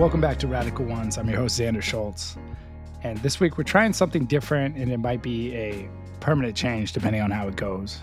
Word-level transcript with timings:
Welcome 0.00 0.22
back 0.22 0.38
to 0.38 0.46
Radical 0.46 0.86
Ones. 0.86 1.18
I'm 1.18 1.28
your 1.28 1.40
host, 1.40 1.60
Xander 1.60 1.82
Schultz. 1.82 2.38
And 3.02 3.18
this 3.18 3.38
week 3.38 3.58
we're 3.58 3.64
trying 3.64 3.92
something 3.92 4.24
different, 4.24 4.78
and 4.78 4.90
it 4.90 4.96
might 4.96 5.22
be 5.22 5.54
a 5.54 5.90
permanent 6.20 6.56
change 6.56 6.92
depending 6.94 7.20
on 7.20 7.30
how 7.30 7.48
it 7.48 7.56
goes. 7.56 8.00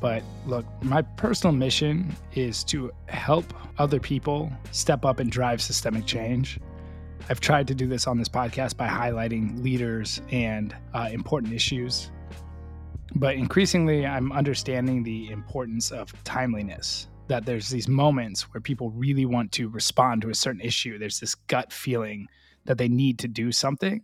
But 0.00 0.22
look, 0.46 0.64
my 0.82 1.02
personal 1.02 1.54
mission 1.54 2.16
is 2.32 2.64
to 2.64 2.90
help 3.08 3.44
other 3.76 4.00
people 4.00 4.50
step 4.70 5.04
up 5.04 5.20
and 5.20 5.30
drive 5.30 5.60
systemic 5.60 6.06
change. 6.06 6.60
I've 7.28 7.40
tried 7.40 7.68
to 7.68 7.74
do 7.74 7.86
this 7.86 8.06
on 8.06 8.16
this 8.16 8.30
podcast 8.30 8.78
by 8.78 8.88
highlighting 8.88 9.62
leaders 9.62 10.22
and 10.30 10.74
uh, 10.94 11.10
important 11.12 11.52
issues. 11.52 12.10
But 13.16 13.34
increasingly, 13.34 14.06
I'm 14.06 14.32
understanding 14.32 15.02
the 15.02 15.30
importance 15.30 15.90
of 15.90 16.10
timeliness. 16.24 17.06
That 17.28 17.46
there's 17.46 17.68
these 17.68 17.88
moments 17.88 18.42
where 18.52 18.60
people 18.60 18.90
really 18.90 19.26
want 19.26 19.52
to 19.52 19.68
respond 19.68 20.22
to 20.22 20.30
a 20.30 20.34
certain 20.34 20.60
issue. 20.60 20.98
There's 20.98 21.20
this 21.20 21.34
gut 21.34 21.72
feeling 21.72 22.26
that 22.64 22.78
they 22.78 22.88
need 22.88 23.18
to 23.20 23.28
do 23.28 23.52
something. 23.52 24.02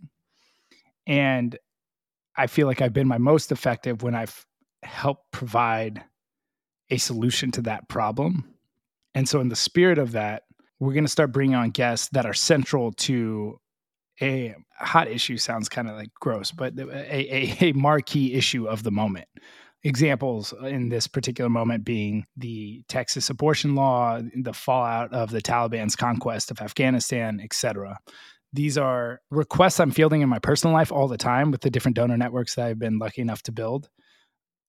And 1.06 1.58
I 2.36 2.46
feel 2.46 2.66
like 2.66 2.80
I've 2.80 2.92
been 2.92 3.08
my 3.08 3.18
most 3.18 3.52
effective 3.52 4.02
when 4.02 4.14
I've 4.14 4.44
helped 4.82 5.30
provide 5.32 6.02
a 6.90 6.96
solution 6.96 7.50
to 7.52 7.62
that 7.62 7.88
problem. 7.88 8.54
And 9.14 9.28
so, 9.28 9.40
in 9.40 9.48
the 9.48 9.56
spirit 9.56 9.98
of 9.98 10.12
that, 10.12 10.42
we're 10.80 10.92
going 10.92 11.04
to 11.04 11.10
start 11.10 11.32
bringing 11.32 11.54
on 11.54 11.70
guests 11.70 12.08
that 12.12 12.26
are 12.26 12.34
central 12.34 12.92
to 12.92 13.58
a 14.20 14.54
hot 14.78 15.08
issue 15.08 15.36
sounds 15.36 15.68
kind 15.68 15.88
of 15.88 15.96
like 15.96 16.12
gross, 16.20 16.52
but 16.52 16.78
a, 16.78 17.16
a, 17.16 17.56
a, 17.60 17.72
marquee 17.72 18.34
issue 18.34 18.66
of 18.66 18.82
the 18.82 18.90
moment. 18.90 19.26
Examples 19.86 20.54
uh, 20.54 20.66
in 20.66 20.88
this 20.88 21.06
particular 21.06 21.50
moment 21.50 21.84
being 21.84 22.26
the 22.36 22.82
Texas 22.88 23.28
abortion 23.28 23.74
law, 23.74 24.20
the 24.34 24.54
fallout 24.54 25.12
of 25.12 25.30
the 25.30 25.42
Taliban's 25.42 25.94
conquest 25.94 26.50
of 26.50 26.60
Afghanistan, 26.60 27.40
etc. 27.42 27.98
These 28.52 28.78
are 28.78 29.20
requests 29.30 29.80
I'm 29.80 29.90
fielding 29.90 30.22
in 30.22 30.28
my 30.28 30.38
personal 30.38 30.74
life 30.74 30.90
all 30.90 31.08
the 31.08 31.18
time 31.18 31.50
with 31.50 31.60
the 31.60 31.70
different 31.70 31.96
donor 31.96 32.16
networks 32.16 32.54
that 32.54 32.66
I've 32.66 32.78
been 32.78 32.98
lucky 32.98 33.20
enough 33.20 33.42
to 33.42 33.52
build. 33.52 33.90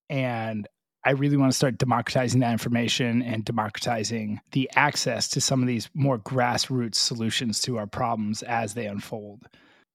And 0.09 0.67
I 1.05 1.11
really 1.11 1.37
want 1.37 1.51
to 1.51 1.55
start 1.55 1.77
democratizing 1.77 2.39
that 2.39 2.51
information 2.51 3.21
and 3.21 3.45
democratizing 3.45 4.41
the 4.51 4.69
access 4.75 5.27
to 5.29 5.39
some 5.39 5.61
of 5.61 5.67
these 5.67 5.87
more 5.93 6.17
grassroots 6.17 6.95
solutions 6.95 7.61
to 7.61 7.77
our 7.77 7.85
problems 7.85 8.41
as 8.41 8.73
they 8.73 8.87
unfold. 8.87 9.43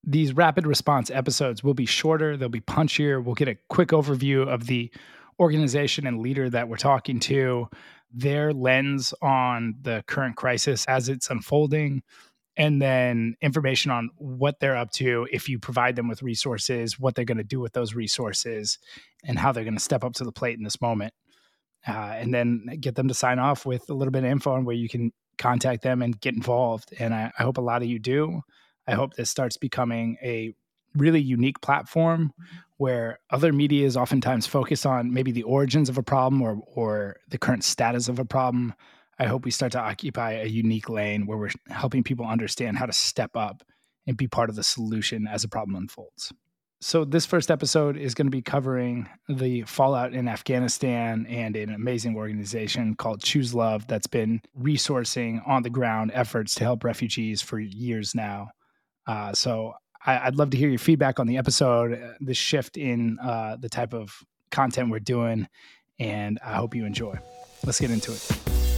These 0.04 0.32
rapid 0.32 0.66
response 0.66 1.10
episodes 1.10 1.62
will 1.62 1.74
be 1.74 1.86
shorter, 1.86 2.36
they'll 2.36 2.48
be 2.48 2.60
punchier. 2.60 3.22
We'll 3.22 3.34
get 3.34 3.48
a 3.48 3.58
quick 3.68 3.88
overview 3.90 4.46
of 4.46 4.66
the 4.66 4.90
organization 5.38 6.06
and 6.06 6.20
leader 6.20 6.48
that 6.50 6.68
we're 6.68 6.76
talking 6.76 7.20
to, 7.20 7.68
their 8.12 8.52
lens 8.52 9.14
on 9.22 9.74
the 9.82 10.02
current 10.06 10.36
crisis 10.36 10.84
as 10.86 11.08
it's 11.08 11.30
unfolding, 11.30 12.02
and 12.56 12.80
then 12.80 13.34
information 13.40 13.90
on 13.90 14.10
what 14.16 14.60
they're 14.60 14.76
up 14.76 14.90
to 14.90 15.26
if 15.32 15.48
you 15.48 15.58
provide 15.58 15.96
them 15.96 16.08
with 16.08 16.22
resources 16.22 16.98
what 16.98 17.14
they're 17.14 17.24
going 17.24 17.38
to 17.38 17.44
do 17.44 17.60
with 17.60 17.72
those 17.72 17.94
resources 17.94 18.78
and 19.24 19.38
how 19.38 19.52
they're 19.52 19.64
going 19.64 19.76
to 19.76 19.82
step 19.82 20.04
up 20.04 20.12
to 20.12 20.24
the 20.24 20.32
plate 20.32 20.58
in 20.58 20.64
this 20.64 20.80
moment 20.80 21.14
uh, 21.88 22.14
and 22.16 22.34
then 22.34 22.66
get 22.80 22.94
them 22.94 23.08
to 23.08 23.14
sign 23.14 23.38
off 23.38 23.64
with 23.64 23.88
a 23.88 23.94
little 23.94 24.12
bit 24.12 24.24
of 24.24 24.30
info 24.30 24.52
on 24.52 24.64
where 24.64 24.76
you 24.76 24.88
can 24.88 25.12
contact 25.38 25.82
them 25.82 26.02
and 26.02 26.20
get 26.20 26.34
involved 26.34 26.92
and 26.98 27.14
I, 27.14 27.32
I 27.38 27.42
hope 27.44 27.56
a 27.56 27.62
lot 27.62 27.82
of 27.82 27.88
you 27.88 27.98
do 27.98 28.42
i 28.90 28.94
hope 28.94 29.14
this 29.14 29.30
starts 29.30 29.56
becoming 29.56 30.16
a 30.22 30.54
really 30.96 31.20
unique 31.20 31.60
platform 31.60 32.32
where 32.78 33.18
other 33.30 33.52
media 33.52 33.86
is 33.86 33.96
oftentimes 33.96 34.46
focused 34.46 34.84
on 34.84 35.12
maybe 35.12 35.30
the 35.30 35.44
origins 35.44 35.88
of 35.88 35.96
a 35.96 36.02
problem 36.02 36.42
or 36.42 36.60
or 36.74 37.16
the 37.28 37.38
current 37.38 37.62
status 37.62 38.08
of 38.08 38.18
a 38.18 38.24
problem 38.24 38.74
I 39.20 39.26
hope 39.26 39.44
we 39.44 39.50
start 39.50 39.72
to 39.72 39.78
occupy 39.78 40.32
a 40.32 40.46
unique 40.46 40.88
lane 40.88 41.26
where 41.26 41.36
we're 41.36 41.50
helping 41.68 42.02
people 42.02 42.24
understand 42.24 42.78
how 42.78 42.86
to 42.86 42.92
step 42.92 43.36
up 43.36 43.62
and 44.06 44.16
be 44.16 44.26
part 44.26 44.48
of 44.48 44.56
the 44.56 44.62
solution 44.62 45.28
as 45.28 45.44
a 45.44 45.48
problem 45.48 45.76
unfolds. 45.76 46.32
So, 46.80 47.04
this 47.04 47.26
first 47.26 47.50
episode 47.50 47.98
is 47.98 48.14
going 48.14 48.28
to 48.28 48.30
be 48.30 48.40
covering 48.40 49.06
the 49.28 49.64
fallout 49.64 50.14
in 50.14 50.26
Afghanistan 50.26 51.26
and 51.26 51.54
an 51.54 51.74
amazing 51.74 52.16
organization 52.16 52.94
called 52.94 53.22
Choose 53.22 53.54
Love 53.54 53.86
that's 53.86 54.06
been 54.06 54.40
resourcing 54.58 55.46
on 55.46 55.62
the 55.62 55.68
ground 55.68 56.12
efforts 56.14 56.54
to 56.54 56.64
help 56.64 56.82
refugees 56.82 57.42
for 57.42 57.60
years 57.60 58.14
now. 58.14 58.48
Uh, 59.10 59.32
so, 59.32 59.74
I, 60.06 60.26
would 60.26 60.36
love 60.36 60.50
to 60.50 60.56
hear 60.56 60.68
your 60.68 60.78
feedback 60.78 61.18
on 61.18 61.26
the 61.26 61.36
episode, 61.36 61.92
uh, 61.92 62.12
the 62.20 62.32
shift 62.32 62.76
in 62.76 63.18
uh, 63.18 63.56
the 63.58 63.68
type 63.68 63.92
of 63.92 64.22
content 64.52 64.90
we're 64.90 65.00
doing, 65.00 65.48
and 65.98 66.38
I 66.46 66.54
hope 66.54 66.76
you 66.76 66.86
enjoy. 66.86 67.18
Let's 67.64 67.80
get 67.80 67.90
into 67.90 68.12
it. 68.12 68.69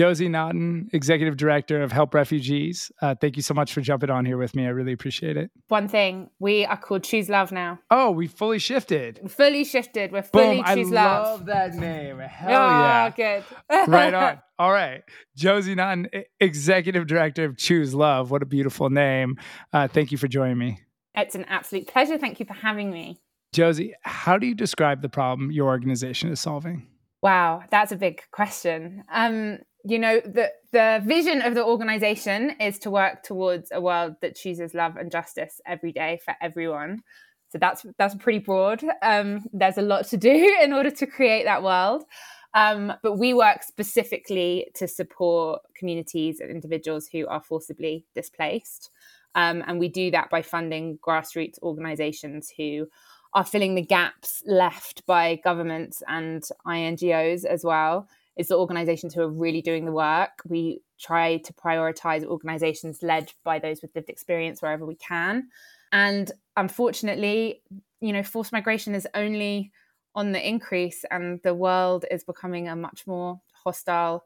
Josie 0.00 0.30
Naughton, 0.30 0.88
Executive 0.94 1.36
Director 1.36 1.82
of 1.82 1.92
Help 1.92 2.14
Refugees. 2.14 2.90
Uh, 3.02 3.14
thank 3.14 3.36
you 3.36 3.42
so 3.42 3.52
much 3.52 3.74
for 3.74 3.82
jumping 3.82 4.08
on 4.08 4.24
here 4.24 4.38
with 4.38 4.56
me. 4.56 4.64
I 4.64 4.70
really 4.70 4.92
appreciate 4.92 5.36
it. 5.36 5.50
One 5.68 5.88
thing, 5.88 6.30
we 6.38 6.64
are 6.64 6.78
called 6.78 7.04
Choose 7.04 7.28
Love 7.28 7.52
now. 7.52 7.80
Oh, 7.90 8.10
we 8.10 8.26
fully 8.26 8.58
shifted. 8.58 9.20
Fully 9.30 9.62
shifted. 9.62 10.10
We're 10.10 10.22
fully 10.22 10.62
Boom, 10.62 10.74
Choose 10.74 10.90
I 10.90 10.94
Love. 10.94 11.26
I 11.26 11.30
love 11.32 11.44
that 11.44 11.74
name. 11.74 12.18
Hell 12.18 12.48
oh, 12.48 12.80
yeah. 12.80 13.10
good. 13.10 13.44
right 13.88 14.14
on. 14.14 14.38
All 14.58 14.72
right. 14.72 15.02
Josie 15.36 15.74
Naughton, 15.74 16.08
Executive 16.40 17.06
Director 17.06 17.44
of 17.44 17.58
Choose 17.58 17.94
Love. 17.94 18.30
What 18.30 18.42
a 18.42 18.46
beautiful 18.46 18.88
name. 18.88 19.36
Uh, 19.70 19.86
thank 19.86 20.12
you 20.12 20.16
for 20.16 20.28
joining 20.28 20.56
me. 20.56 20.80
It's 21.14 21.34
an 21.34 21.44
absolute 21.44 21.88
pleasure. 21.88 22.16
Thank 22.16 22.40
you 22.40 22.46
for 22.46 22.54
having 22.54 22.90
me. 22.90 23.20
Josie, 23.52 23.92
how 24.00 24.38
do 24.38 24.46
you 24.46 24.54
describe 24.54 25.02
the 25.02 25.10
problem 25.10 25.52
your 25.52 25.66
organization 25.66 26.30
is 26.30 26.40
solving? 26.40 26.86
Wow, 27.22 27.64
that's 27.68 27.92
a 27.92 27.96
big 27.96 28.22
question. 28.32 29.04
Um, 29.12 29.58
you 29.84 29.98
know 29.98 30.20
the 30.20 30.50
the 30.72 31.02
vision 31.04 31.42
of 31.42 31.54
the 31.54 31.64
organization 31.64 32.50
is 32.60 32.78
to 32.80 32.90
work 32.90 33.22
towards 33.22 33.70
a 33.72 33.80
world 33.80 34.16
that 34.20 34.36
chooses 34.36 34.74
love 34.74 34.96
and 34.96 35.10
justice 35.10 35.60
every 35.66 35.92
day 35.92 36.20
for 36.24 36.34
everyone. 36.40 37.02
So 37.50 37.58
that's 37.58 37.84
that's 37.98 38.14
pretty 38.14 38.38
broad. 38.38 38.82
Um, 39.02 39.44
there's 39.52 39.78
a 39.78 39.82
lot 39.82 40.06
to 40.08 40.16
do 40.16 40.58
in 40.62 40.72
order 40.72 40.90
to 40.90 41.06
create 41.06 41.44
that 41.44 41.62
world. 41.62 42.04
Um, 42.52 42.92
but 43.02 43.16
we 43.16 43.32
work 43.32 43.62
specifically 43.62 44.66
to 44.74 44.88
support 44.88 45.62
communities 45.76 46.40
and 46.40 46.50
individuals 46.50 47.08
who 47.10 47.26
are 47.28 47.40
forcibly 47.40 48.04
displaced. 48.14 48.90
Um, 49.36 49.62
and 49.66 49.78
we 49.78 49.88
do 49.88 50.10
that 50.10 50.30
by 50.30 50.42
funding 50.42 50.98
grassroots 50.98 51.62
organizations 51.62 52.52
who 52.56 52.88
are 53.34 53.44
filling 53.44 53.76
the 53.76 53.82
gaps 53.82 54.42
left 54.46 55.06
by 55.06 55.40
governments 55.44 56.02
and 56.08 56.42
INGOs 56.66 57.44
as 57.44 57.64
well 57.64 58.08
it's 58.40 58.48
the 58.48 58.56
organizations 58.56 59.12
who 59.12 59.20
are 59.20 59.28
really 59.28 59.60
doing 59.60 59.84
the 59.84 59.92
work. 59.92 60.30
We 60.48 60.80
try 60.98 61.36
to 61.36 61.52
prioritize 61.52 62.24
organizations 62.24 63.02
led 63.02 63.30
by 63.44 63.58
those 63.58 63.82
with 63.82 63.94
lived 63.94 64.08
experience 64.08 64.62
wherever 64.62 64.86
we 64.86 64.94
can. 64.94 65.48
And 65.92 66.32
unfortunately, 66.56 67.62
you 68.00 68.14
know, 68.14 68.22
forced 68.22 68.50
migration 68.50 68.94
is 68.94 69.06
only 69.12 69.72
on 70.14 70.32
the 70.32 70.48
increase 70.48 71.04
and 71.10 71.38
the 71.44 71.54
world 71.54 72.06
is 72.10 72.24
becoming 72.24 72.66
a 72.66 72.74
much 72.74 73.06
more 73.06 73.42
hostile 73.52 74.24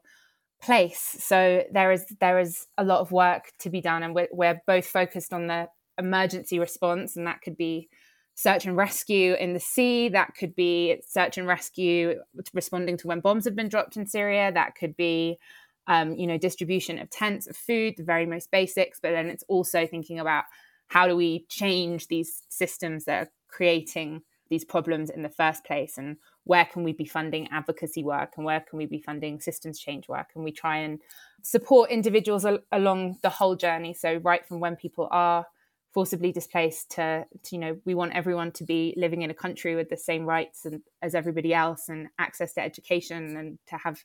place. 0.61 1.17
So 1.19 1.65
there 1.73 1.91
is 1.91 2.05
there 2.21 2.39
is 2.39 2.67
a 2.77 2.85
lot 2.85 3.01
of 3.01 3.11
work 3.11 3.51
to 3.59 3.69
be 3.69 3.81
done 3.81 4.01
and 4.01 4.15
we're, 4.15 4.29
we're 4.31 4.61
both 4.65 4.85
focused 4.85 5.33
on 5.33 5.47
the 5.47 5.67
emergency 5.97 6.57
response 6.57 7.17
and 7.17 7.27
that 7.27 7.41
could 7.41 7.57
be 7.57 7.89
search 8.35 8.65
and 8.65 8.77
rescue 8.77 9.33
in 9.33 9.53
the 9.53 9.59
sea. 9.59 10.09
That 10.09 10.35
could 10.37 10.55
be 10.55 11.01
search 11.05 11.37
and 11.37 11.47
rescue 11.47 12.19
responding 12.53 12.97
to 12.97 13.07
when 13.07 13.21
bombs 13.21 13.45
have 13.45 13.55
been 13.55 13.69
dropped 13.69 13.97
in 13.97 14.05
Syria. 14.05 14.51
That 14.51 14.75
could 14.75 14.95
be, 14.95 15.39
um, 15.87 16.15
you 16.15 16.27
know, 16.27 16.37
distribution 16.37 16.99
of 16.99 17.09
tents, 17.09 17.47
of 17.47 17.55
food, 17.55 17.95
the 17.97 18.03
very 18.03 18.25
most 18.25 18.51
basics. 18.51 18.99
But 19.01 19.11
then 19.11 19.27
it's 19.27 19.45
also 19.47 19.87
thinking 19.87 20.19
about 20.19 20.43
how 20.87 21.07
do 21.07 21.15
we 21.15 21.45
change 21.49 22.07
these 22.07 22.43
systems 22.49 23.05
that 23.05 23.27
are 23.27 23.31
creating 23.47 24.21
these 24.49 24.65
problems 24.65 25.09
in 25.09 25.23
the 25.23 25.29
first 25.29 25.63
place 25.63 25.97
and 25.97 26.17
where 26.43 26.65
can 26.65 26.83
we 26.83 26.93
be 26.93 27.05
funding 27.05 27.47
advocacy 27.51 28.03
work 28.03 28.33
and 28.37 28.45
where 28.45 28.59
can 28.59 28.77
we 28.77 28.85
be 28.85 28.99
funding 28.99 29.39
systems 29.39 29.79
change 29.79 30.07
work 30.07 30.27
and 30.35 30.43
we 30.43 30.51
try 30.51 30.77
and 30.77 31.01
support 31.41 31.89
individuals 31.89 32.45
al- 32.45 32.59
along 32.71 33.17
the 33.23 33.29
whole 33.29 33.55
journey 33.55 33.91
so 33.91 34.17
right 34.17 34.45
from 34.45 34.59
when 34.59 34.75
people 34.75 35.07
are 35.09 35.47
forcibly 35.95 36.33
displaced 36.33 36.91
to, 36.91 37.25
to, 37.41 37.55
you 37.55 37.59
know 37.59 37.77
we 37.85 37.95
want 37.95 38.13
everyone 38.13 38.51
to 38.51 38.65
be 38.65 38.93
living 38.97 39.21
in 39.21 39.31
a 39.31 39.33
country 39.33 39.75
with 39.75 39.89
the 39.89 39.95
same 39.95 40.25
rights 40.25 40.65
and, 40.65 40.81
as 41.01 41.15
everybody 41.15 41.53
else 41.53 41.87
and 41.87 42.09
access 42.19 42.53
to 42.53 42.61
education 42.61 43.37
and 43.37 43.57
to 43.65 43.77
have 43.77 44.03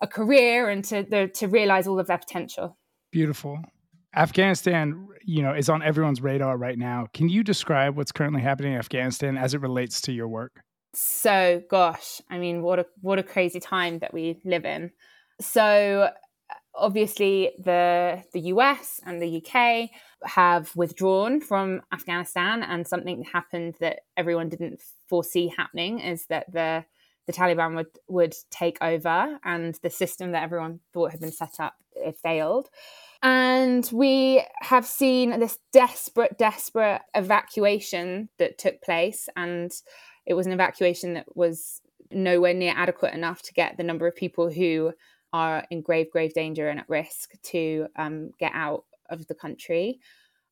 a 0.00 0.06
career 0.06 0.70
and 0.70 0.84
to 0.84 1.02
the, 1.02 1.26
to 1.26 1.48
realize 1.48 1.88
all 1.88 1.98
of 1.98 2.06
their 2.06 2.18
potential. 2.18 2.78
Beautiful. 3.10 3.58
Afghanistan 4.14 5.08
you 5.24 5.42
know 5.42 5.52
is 5.52 5.68
on 5.68 5.82
everyone's 5.82 6.22
radar 6.22 6.56
right 6.56 6.78
now. 6.78 7.08
Can 7.12 7.28
you 7.28 7.42
describe 7.42 7.96
what's 7.96 8.12
currently 8.12 8.40
happening 8.40 8.74
in 8.74 8.78
afghanistan 8.78 9.36
as 9.36 9.52
it 9.52 9.60
relates 9.60 10.00
to 10.02 10.12
your 10.12 10.28
work? 10.28 10.62
So, 10.94 11.60
gosh, 11.68 12.22
I 12.30 12.38
mean, 12.38 12.62
what 12.62 12.78
a 12.78 12.86
what 13.00 13.18
a 13.18 13.24
crazy 13.24 13.58
time 13.58 13.98
that 13.98 14.14
we 14.14 14.40
live 14.44 14.64
in. 14.64 14.92
So, 15.40 16.08
obviously, 16.76 17.52
the 17.58 18.22
the 18.32 18.40
US 18.52 19.00
and 19.04 19.20
the 19.20 19.42
UK 19.42 19.90
have 20.24 20.74
withdrawn 20.76 21.40
from 21.40 21.82
Afghanistan, 21.92 22.62
and 22.62 22.86
something 22.86 23.24
happened 23.24 23.76
that 23.80 24.00
everyone 24.16 24.48
didn't 24.48 24.82
foresee 25.08 25.52
happening 25.56 26.00
is 26.00 26.26
that 26.26 26.52
the 26.52 26.84
the 27.26 27.32
Taliban 27.32 27.74
would 27.74 27.98
would 28.08 28.34
take 28.50 28.78
over, 28.80 29.38
and 29.44 29.74
the 29.82 29.90
system 29.90 30.32
that 30.32 30.42
everyone 30.42 30.80
thought 30.92 31.10
had 31.10 31.20
been 31.20 31.32
set 31.32 31.58
up 31.58 31.74
it 31.94 32.16
failed. 32.22 32.68
And 33.22 33.88
we 33.92 34.44
have 34.60 34.86
seen 34.86 35.40
this 35.40 35.58
desperate, 35.72 36.38
desperate 36.38 37.00
evacuation 37.14 38.28
that 38.38 38.58
took 38.58 38.80
place, 38.82 39.28
and 39.36 39.72
it 40.26 40.34
was 40.34 40.46
an 40.46 40.52
evacuation 40.52 41.14
that 41.14 41.36
was 41.36 41.80
nowhere 42.12 42.54
near 42.54 42.74
adequate 42.76 43.14
enough 43.14 43.42
to 43.42 43.52
get 43.52 43.76
the 43.76 43.82
number 43.82 44.06
of 44.06 44.14
people 44.14 44.50
who 44.50 44.92
are 45.32 45.64
in 45.70 45.82
grave, 45.82 46.10
grave 46.10 46.34
danger 46.34 46.68
and 46.68 46.80
at 46.80 46.88
risk 46.88 47.32
to 47.42 47.86
um, 47.96 48.30
get 48.38 48.52
out 48.54 48.84
of 49.10 49.26
the 49.26 49.34
country. 49.34 50.00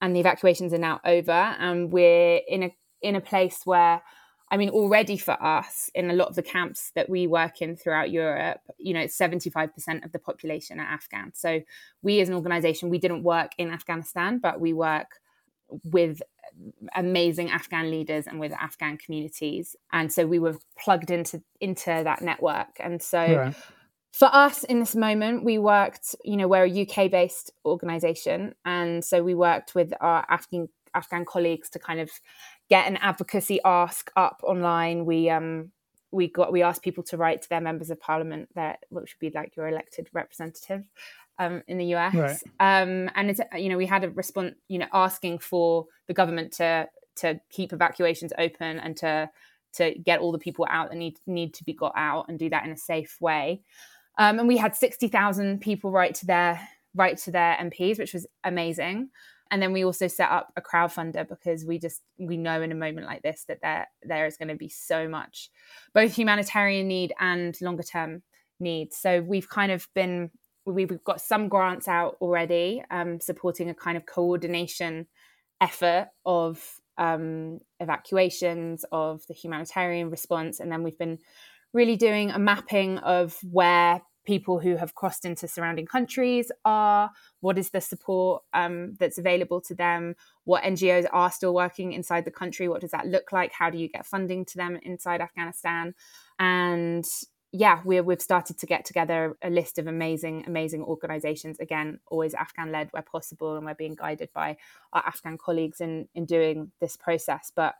And 0.01 0.15
the 0.15 0.21
evacuations 0.21 0.73
are 0.73 0.79
now 0.79 1.01
over, 1.05 1.33
and 1.33 1.91
we're 1.91 2.41
in 2.47 2.65
a 2.65 2.77
in 3.01 3.17
a 3.17 3.21
place 3.21 3.61
where 3.65 4.03
I 4.51 4.57
mean, 4.57 4.69
already 4.71 5.17
for 5.17 5.43
us 5.43 5.91
in 5.95 6.11
a 6.11 6.15
lot 6.15 6.29
of 6.29 6.37
the 6.37 6.43
camps 6.43 6.93
that 6.95 7.09
we 7.09 7.27
work 7.27 7.63
in 7.63 7.77
throughout 7.77 8.11
Europe, 8.11 8.61
you 8.79 8.93
know, 8.95 9.01
it's 9.01 9.19
75% 9.19 10.05
of 10.05 10.13
the 10.13 10.19
population 10.19 10.79
are 10.79 10.87
Afghan. 10.87 11.33
So 11.35 11.63
we 12.03 12.21
as 12.21 12.29
an 12.29 12.35
organization, 12.35 12.91
we 12.91 12.99
didn't 12.99 13.23
work 13.23 13.53
in 13.59 13.71
Afghanistan, 13.71 14.39
but 14.39 14.61
we 14.61 14.73
work 14.73 15.19
with 15.83 16.23
amazing 16.95 17.51
Afghan 17.51 17.91
leaders 17.91 18.27
and 18.27 18.39
with 18.39 18.53
Afghan 18.53 18.97
communities. 18.99 19.75
And 19.93 20.13
so 20.13 20.27
we 20.27 20.39
were 20.39 20.57
plugged 20.79 21.11
into 21.11 21.43
into 21.61 21.87
that 21.87 22.23
network. 22.23 22.77
And 22.79 23.03
so 23.03 23.19
right. 23.19 23.57
For 24.15 24.33
us 24.33 24.63
in 24.63 24.79
this 24.79 24.95
moment, 24.95 25.43
we 25.43 25.59
worked, 25.59 26.15
you 26.23 26.37
know, 26.37 26.47
we're 26.47 26.67
a 26.67 26.83
UK 26.83 27.11
based 27.11 27.51
organization. 27.65 28.55
And 28.65 29.05
so 29.05 29.25
we 29.25 29.35
worked 29.35 29.75
with 29.75 29.93
our 30.01 30.25
Afghan 30.29 30.69
Afghan 30.95 31.25
colleagues 31.25 31.69
to 31.71 31.81
kind 31.81 31.99
of 31.99 32.09
get 32.71 32.87
an 32.87 32.97
advocacy 32.99 33.59
ask 33.65 34.13
up 34.15 34.41
online. 34.45 35.05
We 35.05 35.31
um 35.31 35.73
we 36.13 36.29
got 36.29 36.53
we 36.53 36.63
asked 36.63 36.85
people 36.85 37.03
to 37.05 37.17
write 37.17 37.43
to 37.43 37.49
their 37.49 37.61
members 37.61 37.91
of 37.91 37.99
parliament 37.99 38.51
that 38.55 38.85
which 38.91 39.17
would 39.17 39.33
be 39.33 39.37
like 39.37 39.57
your 39.57 39.67
elected 39.67 40.09
representative 40.13 40.85
um, 41.41 41.65
in 41.67 41.79
the 41.79 41.97
US. 41.97 42.15
Right. 42.15 42.39
Um, 42.61 43.11
and 43.17 43.31
it's 43.31 43.41
you 43.57 43.69
know 43.69 43.77
we 43.77 43.87
had 43.87 44.05
a 44.05 44.11
response 44.11 44.55
you 44.69 44.79
know 44.79 44.87
asking 44.93 45.41
for 45.41 45.87
the 46.07 46.15
government 46.15 46.53
to 46.53 46.89
to 47.17 47.41
keep 47.51 47.73
evacuations 47.73 48.33
open 48.39 48.79
and 48.79 48.97
to 48.99 49.29
to 49.73 49.93
get 50.05 50.21
all 50.21 50.31
the 50.31 50.39
people 50.39 50.69
out 50.71 50.91
that 50.91 50.97
need 50.97 51.19
need 51.27 51.53
to 51.55 51.65
be 51.65 51.73
got 51.73 51.95
out 51.97 52.27
and 52.29 52.39
do 52.39 52.49
that 52.49 52.65
in 52.65 52.71
a 52.71 52.77
safe 52.77 53.21
way. 53.21 53.61
Um, 54.19 54.39
and 54.39 54.49
we 54.49 54.57
had 54.57 54.77
sixty 54.77 55.09
thousand 55.09 55.61
people 55.61 55.91
write 55.91 56.15
to 56.17 56.27
their 56.27 56.69
write 56.95 57.19
to 57.19 57.31
their 57.31 57.57
MPs, 57.61 57.99
which 57.99 58.15
was 58.15 58.27
amazing. 58.45 59.11
And 59.51 59.63
then 59.63 59.73
we 59.73 59.85
also 59.85 60.09
set 60.09 60.31
up 60.31 60.53
a 60.57 60.63
crowdfunder 60.63 61.29
because 61.29 61.65
we 61.65 61.79
just 61.79 62.03
we 62.19 62.37
know 62.37 62.63
in 62.63 62.73
a 62.73 62.77
moment 62.77 63.07
like 63.07 63.23
this 63.23 63.45
that 63.49 63.59
there 63.63 63.87
there 64.03 64.27
is 64.27 64.37
going 64.37 64.49
to 64.49 64.57
be 64.57 64.69
so 64.69 65.09
much 65.09 65.51
both 65.93 66.17
humanitarian 66.17 66.89
need 66.89 67.13
and 67.21 67.57
longer 67.61 67.83
term 67.83 68.23
need. 68.59 68.93
So 68.93 69.21
we've 69.21 69.49
kind 69.49 69.71
of 69.71 69.87
been 69.95 70.31
we've 70.67 71.03
got 71.05 71.21
some 71.21 71.49
grants 71.49 71.89
out 71.89 72.17
already 72.21 72.83
um, 72.91 73.21
supporting 73.21 73.69
a 73.69 73.75
kind 73.75 73.97
of 73.97 74.07
coordination 74.07 75.07
effort 75.61 76.09
of 76.25 76.81
um, 76.97 77.61
evacuations 77.81 78.85
of 78.91 79.27
the 79.27 79.35
humanitarian 79.35 80.11
response. 80.11 80.61
And 80.61 80.71
then 80.73 80.83
we've 80.83 80.99
been 80.99 81.19
really 81.75 81.97
doing 81.97 82.31
a 82.31 82.39
mapping 82.39 82.99
of 82.99 83.37
where 83.43 84.01
people 84.25 84.59
who 84.59 84.77
have 84.77 84.95
crossed 84.95 85.27
into 85.27 85.47
surrounding 85.47 85.85
countries 85.85 86.51
are, 86.65 87.11
what 87.41 87.59
is 87.59 87.71
the 87.71 87.81
support 87.81 88.43
um, 88.55 88.95
that's 88.99 89.19
available 89.19 89.61
to 89.61 89.75
them, 89.75 90.15
what 90.45 90.63
NGOs 90.63 91.07
are 91.13 91.31
still 91.31 91.55
working 91.55 91.93
inside 91.93 92.25
the 92.25 92.31
country, 92.31 92.69
what 92.69 92.81
does 92.81 92.93
that 92.93 93.07
look 93.07 93.33
like, 93.33 93.53
how 93.53 93.69
do 93.69 93.77
you 93.77 93.89
get 93.89 94.07
funding 94.07 94.47
to 94.47 94.57
them 94.57 94.79
inside 94.83 95.21
Afghanistan, 95.21 95.95
and 96.39 97.05
yeah, 97.57 97.83
we 97.85 97.95
have 97.95 98.21
started 98.21 98.59
to 98.59 98.67
get 98.67 98.85
together 98.85 99.37
a 99.41 99.49
list 99.49 99.79
of 99.79 99.87
amazing, 99.87 100.43
amazing 100.49 100.83
organizations. 100.83 101.61
Again, 101.61 102.01
always 102.09 102.35
Afghan 102.35 102.73
led 102.73 102.89
where 102.91 103.03
possible, 103.03 103.55
and 103.55 103.65
we're 103.65 103.77
being 103.77 103.95
guided 103.95 104.31
by 104.35 104.57
our 104.93 105.05
Afghan 105.07 105.39
colleagues 105.39 105.81
in 105.81 106.09
in 106.17 106.25
doing 106.25 106.73
this 106.81 106.97
process. 106.97 107.53
But 107.55 107.77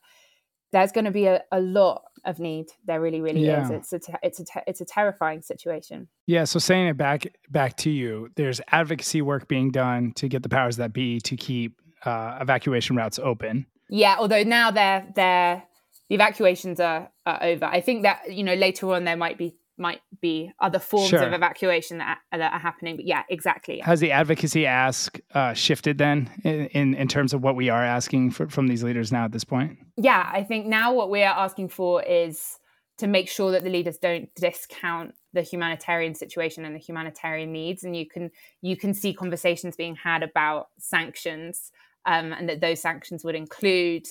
there's 0.75 0.91
going 0.91 1.05
to 1.05 1.13
be 1.13 1.27
a, 1.27 1.41
a 1.53 1.61
lot 1.61 2.03
of 2.25 2.41
need. 2.41 2.67
There 2.85 3.01
really, 3.01 3.21
really 3.21 3.47
yeah. 3.47 3.65
is. 3.65 3.71
It's 3.71 3.93
a 3.93 3.99
te- 4.01 4.19
it's 4.25 4.41
a 4.41 4.45
te- 4.45 4.65
it's 4.67 4.81
a 4.81 4.85
terrifying 4.85 5.41
situation. 5.41 6.09
Yeah. 6.27 6.45
So 6.45 6.59
saying 6.59 6.89
it 6.89 6.97
back 6.97 7.27
back 7.49 7.77
to 7.79 7.91
you, 7.91 8.29
there's 8.35 8.61
advocacy 8.73 9.23
work 9.23 9.47
being 9.47 9.71
done 9.71 10.13
to 10.17 10.29
get 10.29 10.43
the 10.43 10.49
powers 10.49 10.77
that 10.79 10.93
be 10.93 11.21
to 11.21 11.37
keep 11.37 11.81
uh, 12.05 12.39
evacuation 12.41 12.97
routes 12.97 13.21
open. 13.21 13.67
Yeah. 13.89 14.17
Although 14.19 14.43
now 14.43 14.73
they're 14.73 15.07
they're 15.15 15.63
the 16.09 16.17
evacuations 16.17 16.81
are, 16.81 17.09
are 17.25 17.43
over. 17.43 17.67
I 17.67 17.81
think 17.81 18.03
that 18.03 18.33
you 18.33 18.43
know 18.43 18.55
later 18.55 18.93
on 18.93 19.05
there 19.05 19.17
might 19.17 19.39
be 19.39 19.57
might 19.77 20.01
be 20.21 20.53
other 20.61 20.79
forms 20.79 21.11
sure. 21.11 21.23
of 21.23 21.33
evacuation 21.33 21.99
that, 21.99 22.19
that 22.33 22.53
are 22.53 22.59
happening. 22.59 22.97
But 22.97 23.07
yeah, 23.07 23.23
exactly. 23.29 23.81
Has 23.81 24.01
the 24.01 24.13
advocacy 24.13 24.67
ask 24.67 25.19
uh, 25.35 25.53
shifted 25.53 25.99
then 25.99 26.31
in, 26.45 26.67
in, 26.67 26.95
in 26.95 27.09
terms 27.09 27.33
of 27.33 27.43
what 27.43 27.57
we 27.57 27.69
are 27.69 27.83
asking 27.83 28.31
for, 28.31 28.49
from 28.49 28.69
these 28.69 28.83
leaders 28.83 29.11
now 29.11 29.25
at 29.25 29.33
this 29.33 29.45
point? 29.45 29.79
Yeah, 29.97 30.29
I 30.33 30.43
think 30.43 30.67
now 30.67 30.93
what 30.93 31.11
we 31.11 31.23
are 31.23 31.37
asking 31.37 31.69
for 31.71 32.03
is 32.03 32.59
to 32.99 33.07
make 33.09 33.29
sure 33.29 33.51
that 33.51 33.65
the 33.65 33.71
leaders 33.71 33.99
don't 33.99 34.33
discount 34.37 35.15
the 35.33 35.43
humanitarian 35.43 36.15
situation 36.15 36.65
and 36.65 36.75
the 36.75 36.81
humanitarian 36.81 37.53
needs, 37.53 37.83
and 37.83 37.97
you 37.97 38.07
can 38.07 38.31
you 38.63 38.77
can 38.77 38.95
see 38.95 39.13
conversations 39.13 39.75
being 39.75 39.97
had 39.97 40.23
about 40.23 40.69
sanctions, 40.79 41.73
um, 42.07 42.33
and 42.33 42.49
that 42.49 42.61
those 42.61 42.81
sanctions 42.81 43.25
would 43.25 43.35
include 43.35 44.07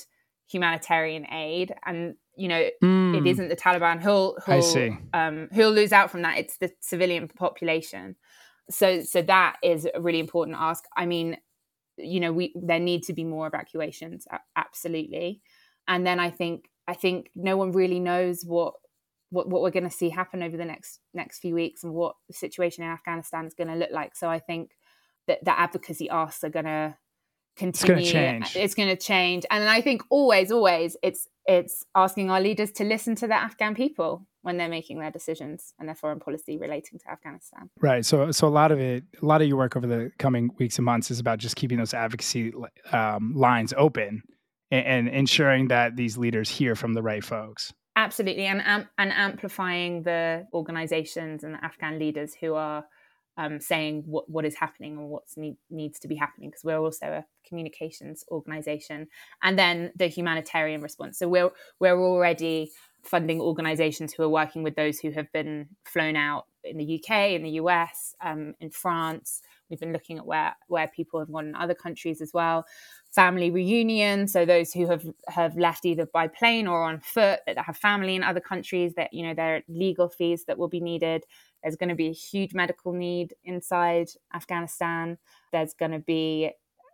humanitarian 0.52 1.26
aid 1.32 1.74
and 1.86 2.16
you 2.36 2.48
know 2.48 2.70
mm. 2.84 3.16
it 3.16 3.20
hmm. 3.20 3.28
isn't 3.28 3.50
the 3.50 3.56
taliban. 3.56 4.02
Who'll 4.02 4.38
who'll, 4.46 4.98
um, 5.14 5.50
who'll 5.54 5.72
lose 5.72 5.92
out 5.92 6.12
from 6.12 6.24
that. 6.24 6.38
It's 6.38 6.58
the 6.58 6.72
civilian 6.80 7.28
population. 7.28 8.16
So 8.70 9.04
so 9.04 9.22
that 9.24 9.58
is 9.64 9.88
a 9.94 10.02
really 10.02 10.20
important 10.20 10.58
ask. 10.60 10.84
I 10.96 11.06
mean 11.06 11.38
you 11.98 12.20
know 12.20 12.32
we 12.32 12.54
there 12.56 12.80
need 12.80 13.04
to 13.04 13.14
be 13.14 13.24
more 13.24 13.48
evacuations 13.48 14.28
absolutely. 14.56 15.42
And 15.88 16.06
then 16.06 16.20
i 16.20 16.30
think 16.30 16.70
i 16.88 16.94
think 16.94 17.30
no 17.36 17.58
one 17.58 17.72
really 17.72 18.00
knows 18.00 18.44
what 18.44 18.74
what, 19.30 19.50
what 19.50 19.64
we're 19.64 19.72
going 19.72 19.84
to 19.84 19.90
see 19.90 20.10
happen 20.10 20.44
over 20.44 20.56
the 20.56 20.66
next 20.66 21.00
next 21.14 21.40
few 21.40 21.56
weeks 21.56 21.84
and 21.84 21.94
what 21.94 22.16
the 22.28 22.34
situation 22.34 22.84
in 22.84 22.90
afghanistan 22.90 23.46
is 23.46 23.54
going 23.54 23.68
to 23.68 23.76
look 23.76 23.92
like. 23.92 24.16
So 24.16 24.30
i 24.30 24.40
think 24.40 24.72
that 25.28 25.44
the 25.44 25.58
advocacy 25.58 26.10
asks 26.10 26.44
are 26.44 26.50
going 26.50 26.66
to 26.66 26.96
continue 27.56 27.98
it's 27.98 28.12
going 28.12 28.42
to 28.42 28.50
change. 28.50 28.56
It's 28.56 28.74
going 28.74 28.90
to 28.90 28.96
change. 28.96 29.46
And 29.52 29.70
i 29.70 29.82
think 29.82 30.04
always 30.10 30.52
always 30.52 30.98
it's 31.04 31.28
it's 31.46 31.84
asking 31.96 32.30
our 32.32 32.42
leaders 32.42 32.72
to 32.72 32.84
listen 32.84 33.16
to 33.16 33.28
the 33.28 33.36
afghan 33.36 33.76
people 33.76 34.26
when 34.44 34.58
they're 34.58 34.70
making 34.70 35.00
their 35.00 35.10
decisions 35.10 35.74
and 35.80 35.88
their 35.88 35.96
foreign 35.96 36.20
policy 36.20 36.58
relating 36.58 37.00
to 37.00 37.10
afghanistan. 37.10 37.70
Right. 37.82 38.06
So 38.06 38.32
so 38.32 38.48
a 38.48 38.50
lot 38.50 38.72
of 38.72 38.80
it 38.80 39.04
a 39.22 39.26
lot 39.26 39.42
of 39.42 39.48
your 39.48 39.58
work 39.58 39.76
over 39.76 39.88
the 39.88 40.12
coming 40.20 40.52
weeks 40.60 40.78
and 40.78 40.86
months 40.86 41.10
is 41.10 41.20
about 41.20 41.40
just 41.40 41.56
keeping 41.56 41.78
those 41.78 41.94
advocacy 41.94 42.54
um, 42.92 43.34
lines 43.36 43.74
open 43.76 44.22
and, 44.70 44.86
and, 44.86 45.08
ensuring 45.10 45.70
that 45.70 45.96
these 45.96 46.18
leaders 46.18 46.50
hear 46.50 46.76
from 46.76 46.94
the 46.94 47.02
right 47.02 47.24
folks. 47.24 47.74
Absolutely. 47.96 48.46
And 48.46 48.62
and 48.98 49.12
amplifying 49.14 50.04
the 50.04 50.46
organizations 50.54 51.44
and 51.44 51.56
the 51.56 51.64
afghan 51.64 51.98
leaders 51.98 52.36
who 52.36 52.54
are 52.56 52.86
um, 53.38 53.60
saying 53.60 54.04
what, 54.06 54.30
what 54.30 54.46
is 54.46 54.56
happening 54.56 54.98
and 54.98 55.10
what 55.10 55.24
need, 55.36 55.58
needs 55.70 56.00
to 56.00 56.08
be 56.08 56.16
happening 56.16 56.50
because 56.50 56.64
we're 56.64 56.80
also 56.80 57.08
a 57.08 57.26
communications 57.48 58.24
organization 58.32 59.08
and 59.42 59.58
then 59.58 59.92
the 59.96 60.08
humanitarian 60.08 60.82
response. 60.82 61.20
So 61.20 61.28
we're 61.28 61.52
we're 61.80 62.00
already 62.00 62.72
funding 63.04 63.42
organizations 63.42 64.14
who 64.14 64.24
are 64.24 64.30
working 64.30 64.64
with 64.64 64.76
those 64.76 65.00
who 65.00 65.12
have 65.12 65.32
been 65.34 65.68
flown 65.86 66.16
out 66.16 66.46
in 66.64 66.78
the 66.78 66.96
UK 67.00 67.32
in 67.32 67.44
the 67.44 67.52
US 67.52 68.16
um, 68.24 68.54
in 68.60 68.70
France. 68.70 69.42
We've 69.70 69.80
been 69.80 69.94
looking 69.94 70.18
at 70.18 70.26
where 70.26 70.56
where 70.68 70.88
people 70.88 71.20
have 71.20 71.32
gone 71.32 71.48
in 71.48 71.56
other 71.56 71.74
countries 71.74 72.22
as 72.22 72.32
well. 72.34 72.66
Family 73.14 73.52
reunion 73.52 74.28
so 74.28 74.46
those 74.46 74.72
who 74.72 74.88
have 74.88 75.06
have 75.28 75.58
left 75.58 75.86
either 75.86 76.06
by 76.06 76.28
plane 76.28 76.68
or 76.68 76.84
on 76.84 77.02
foot 77.02 77.42
that 77.46 77.58
have 77.58 77.78
family 77.78 78.16
in 78.16 78.24
other 78.24 78.40
countries 78.40 78.94
that 78.96 79.14
you 79.14 79.26
know 79.26 79.34
there 79.34 79.58
are 79.58 79.62
legal 79.68 80.08
fees 80.08 80.46
that 80.46 80.58
will 80.58 80.70
be 80.70 80.80
needed 80.80 81.24
there's 81.64 81.76
going 81.78 81.90
to 81.90 81.96
be 81.96 82.08
a 82.08 82.14
huge 82.14 82.54
medical 82.54 82.92
need 82.94 83.34
inside 83.44 84.10
Afghanistan. 84.34 85.18
There's 85.52 85.74
going 85.74 85.92
to 85.92 86.00
be, 86.00 86.52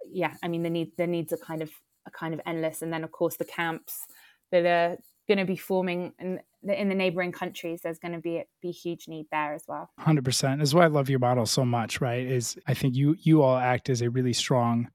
yeah, 0.08 0.36
I 0.44 0.48
mean, 0.48 0.64
the 0.64 0.70
need 0.70 0.92
the 0.98 1.08
needs 1.08 1.34
are 1.34 1.38
kind 1.38 1.62
of 1.62 1.72
are 2.06 2.12
kind 2.12 2.34
of 2.34 2.42
endless. 2.46 2.82
And 2.82 2.94
then, 2.94 3.04
of 3.04 3.12
course, 3.12 3.38
the 3.38 3.46
camps 3.46 4.06
that 4.52 4.66
are 4.66 4.98
going 5.28 5.38
to 5.38 5.46
be 5.46 5.56
forming 5.56 6.14
in 6.20 6.40
the, 6.64 6.80
in 6.80 6.90
the 6.90 6.96
neighboring 6.96 7.32
countries. 7.32 7.82
There's 7.82 8.00
going 8.00 8.14
to 8.14 8.20
be 8.20 8.44
be 8.62 8.72
huge 8.72 9.08
need 9.08 9.28
there 9.32 9.54
as 9.54 9.64
well. 9.68 9.90
Hundred 9.98 10.26
percent. 10.26 10.62
Is 10.62 10.76
why 10.76 10.86
I 10.86 10.88
love 10.88 11.10
your 11.10 11.20
model 11.20 11.46
so 11.46 11.66
much. 11.66 12.02
Right? 12.02 12.26
Is 12.26 12.58
I 12.68 12.74
think 12.74 12.96
you 12.96 13.16
you 13.22 13.42
all 13.42 13.58
act 13.58 13.90
as 13.90 14.02
a 14.02 14.10
really 14.10 14.34
strong 14.34 14.90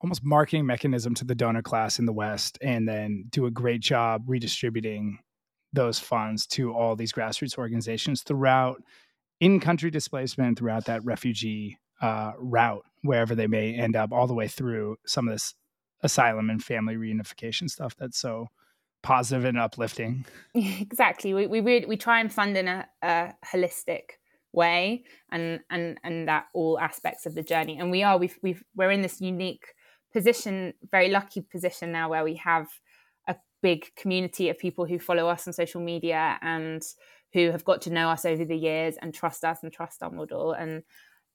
almost 0.00 0.22
marketing 0.22 0.66
mechanism 0.66 1.14
to 1.14 1.24
the 1.24 1.34
donor 1.34 1.62
class 1.62 1.98
in 1.98 2.04
the 2.04 2.12
West, 2.12 2.58
and 2.60 2.86
then 2.86 3.24
do 3.30 3.46
a 3.46 3.50
great 3.50 3.80
job 3.80 4.22
redistributing 4.26 5.18
those 5.72 5.98
funds 5.98 6.46
to 6.46 6.72
all 6.72 6.96
these 6.96 7.12
grassroots 7.12 7.58
organizations 7.58 8.22
throughout 8.22 8.82
in 9.40 9.60
country 9.60 9.90
displacement, 9.90 10.58
throughout 10.58 10.86
that 10.86 11.04
refugee 11.04 11.78
uh, 12.00 12.32
route, 12.38 12.84
wherever 13.02 13.34
they 13.34 13.46
may 13.46 13.74
end 13.74 13.96
up, 13.96 14.12
all 14.12 14.26
the 14.26 14.34
way 14.34 14.48
through 14.48 14.96
some 15.06 15.28
of 15.28 15.34
this 15.34 15.54
asylum 16.02 16.50
and 16.50 16.62
family 16.62 16.96
reunification 16.96 17.68
stuff 17.68 17.94
that's 17.96 18.18
so 18.18 18.48
positive 19.02 19.44
and 19.44 19.58
uplifting. 19.58 20.24
Exactly. 20.54 21.34
We 21.34 21.46
we 21.46 21.60
we 21.60 21.96
try 21.96 22.20
and 22.20 22.32
fund 22.32 22.56
in 22.56 22.68
a, 22.68 22.86
a 23.02 23.34
holistic 23.44 24.18
way 24.52 25.04
and 25.30 25.60
and 25.70 25.98
and 26.02 26.28
that 26.28 26.46
all 26.54 26.78
aspects 26.80 27.26
of 27.26 27.34
the 27.34 27.42
journey 27.42 27.78
and 27.78 27.90
we 27.90 28.02
are 28.02 28.16
we've, 28.16 28.38
we've 28.42 28.64
we're 28.74 28.90
in 28.90 29.02
this 29.02 29.20
unique 29.20 29.74
position 30.14 30.72
very 30.90 31.10
lucky 31.10 31.42
position 31.42 31.92
now 31.92 32.08
where 32.08 32.24
we 32.24 32.36
have 32.36 32.66
big 33.66 33.92
community 33.96 34.48
of 34.48 34.56
people 34.56 34.86
who 34.86 34.96
follow 34.96 35.26
us 35.28 35.44
on 35.48 35.52
social 35.52 35.80
media 35.80 36.38
and 36.40 36.84
who 37.32 37.50
have 37.50 37.64
got 37.64 37.82
to 37.82 37.90
know 37.90 38.08
us 38.08 38.24
over 38.24 38.44
the 38.44 38.56
years 38.56 38.94
and 39.02 39.12
trust 39.12 39.42
us 39.44 39.58
and 39.64 39.72
trust 39.72 40.04
our 40.04 40.10
model 40.10 40.52
and 40.52 40.84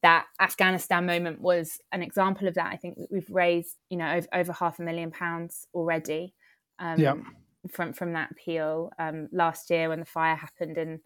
that 0.01 0.27
Afghanistan 0.39 1.05
moment 1.05 1.41
was 1.41 1.79
an 1.91 2.01
example 2.01 2.47
of 2.47 2.53
that. 2.53 2.71
I 2.71 2.77
think 2.77 2.97
we've 3.11 3.29
raised, 3.29 3.75
you 3.89 3.97
know, 3.97 4.09
over, 4.13 4.27
over 4.33 4.53
half 4.53 4.79
a 4.79 4.81
million 4.81 5.11
pounds 5.11 5.67
already 5.73 6.33
um, 6.79 6.97
yeah. 6.97 7.15
from 7.69 7.91
from 7.91 8.13
that 8.13 8.31
appeal 8.31 8.91
um, 8.97 9.27
last 9.33 9.69
year 9.69 9.89
when 9.89 9.99
the 9.99 10.05
fire 10.05 10.35
happened 10.35 10.77
in 10.77 11.01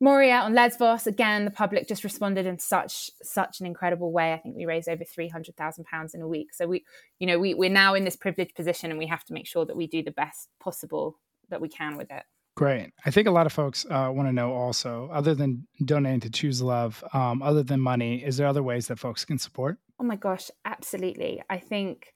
Moria 0.00 0.40
on 0.40 0.54
Lesbos. 0.54 1.06
Again, 1.06 1.44
the 1.44 1.50
public 1.50 1.88
just 1.88 2.04
responded 2.04 2.46
in 2.46 2.58
such 2.58 3.10
such 3.22 3.60
an 3.60 3.66
incredible 3.66 4.12
way. 4.12 4.32
I 4.32 4.38
think 4.38 4.56
we 4.56 4.66
raised 4.66 4.88
over 4.88 5.04
three 5.04 5.28
hundred 5.28 5.56
thousand 5.56 5.84
pounds 5.84 6.14
in 6.14 6.20
a 6.20 6.28
week. 6.28 6.52
So 6.52 6.66
we, 6.66 6.84
you 7.18 7.26
know, 7.26 7.38
we 7.38 7.54
we're 7.54 7.70
now 7.70 7.94
in 7.94 8.04
this 8.04 8.16
privileged 8.16 8.54
position, 8.54 8.90
and 8.90 8.98
we 8.98 9.06
have 9.06 9.24
to 9.24 9.34
make 9.34 9.46
sure 9.46 9.66
that 9.66 9.76
we 9.76 9.86
do 9.86 10.02
the 10.02 10.12
best 10.12 10.48
possible 10.60 11.18
that 11.50 11.60
we 11.60 11.68
can 11.68 11.96
with 11.96 12.10
it. 12.10 12.22
Great. 12.56 12.90
I 13.06 13.10
think 13.10 13.28
a 13.28 13.30
lot 13.30 13.46
of 13.46 13.52
folks 13.52 13.86
uh, 13.88 14.10
want 14.12 14.28
to 14.28 14.32
know 14.32 14.52
also, 14.52 15.08
other 15.12 15.34
than 15.34 15.66
donating 15.84 16.20
to 16.20 16.30
Choose 16.30 16.60
Love, 16.60 17.04
um, 17.12 17.40
other 17.40 17.62
than 17.62 17.80
money, 17.80 18.24
is 18.24 18.36
there 18.36 18.48
other 18.48 18.64
ways 18.64 18.88
that 18.88 18.98
folks 18.98 19.24
can 19.24 19.38
support? 19.38 19.78
Oh 20.00 20.04
my 20.04 20.16
gosh, 20.16 20.50
absolutely. 20.64 21.40
I 21.48 21.58
think, 21.58 22.12